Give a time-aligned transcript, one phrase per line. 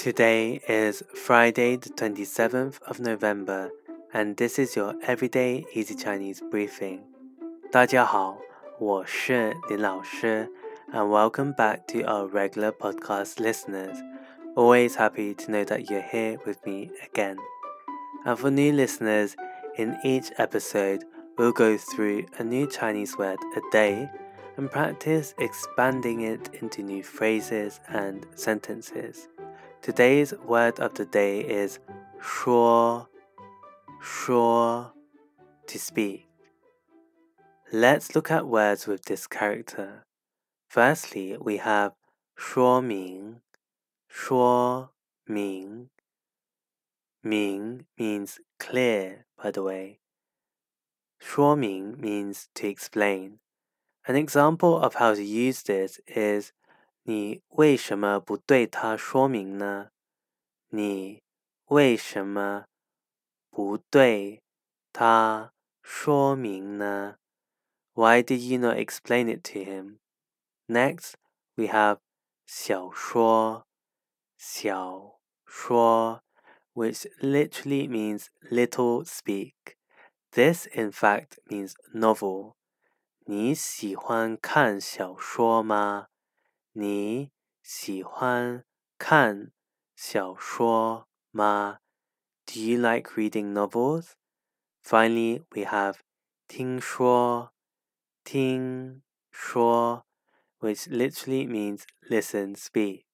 [0.00, 3.69] Today is Friday, the 27th of November,
[4.11, 7.01] and this is your Everyday Easy Chinese briefing.
[7.71, 8.39] 大家好，
[8.79, 10.49] 我是林老师,
[10.91, 13.95] and welcome back to our regular podcast listeners.
[14.55, 17.37] Always happy to know that you're here with me again.
[18.25, 19.35] And for new listeners,
[19.77, 21.05] in each episode,
[21.37, 24.09] we'll go through a new Chinese word a day
[24.57, 29.27] and practice expanding it into new phrases and sentences.
[29.82, 31.78] Today's word of the day is
[32.20, 33.06] 说,
[34.00, 34.92] 说,
[35.66, 36.26] to speak.
[37.72, 40.04] Let's look at words with this character.
[40.68, 41.92] Firstly, we have
[42.36, 43.40] 说明,
[44.08, 44.90] 说
[45.28, 45.90] 明.
[47.22, 49.98] Ming means clear, by the way.
[51.18, 53.40] 说明 means to explain.
[54.06, 56.52] An example of how to use this is
[57.02, 59.90] 你为什么不对他说明呢？
[60.68, 61.22] 你
[61.66, 62.66] 为什么
[63.50, 64.42] 不对
[64.92, 67.16] 他说明呢？
[67.94, 69.98] Why did you not explain it to him?
[70.66, 71.14] Next,
[71.54, 71.98] we have
[72.44, 73.66] 小说，
[74.36, 76.22] 小说
[76.74, 79.54] which literally means little speak.
[80.32, 82.54] This, in fact, means novel.
[83.24, 86.08] 你喜欢看小说吗？
[86.72, 87.30] 你
[87.62, 88.64] 喜欢
[88.98, 89.52] 看
[89.94, 91.80] 小说吗？
[92.46, 94.12] Do you like reading novels?
[94.82, 95.96] Finally, we have
[96.46, 97.52] 听说，
[98.22, 100.06] 听说
[100.60, 103.04] which literally means listen, speak.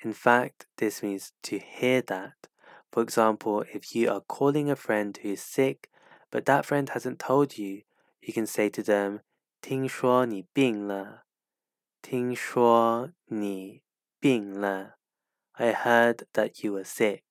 [0.00, 2.34] In fact, this means to hear that.
[2.90, 5.90] For example, if you are calling a friend who is sick,
[6.30, 7.82] but that friend hasn't told you,
[8.20, 9.20] you can say to them,
[9.60, 11.24] 听说你病了。
[12.02, 13.82] 听说你
[14.20, 14.96] 病了.
[15.52, 17.22] I heard that you were sick.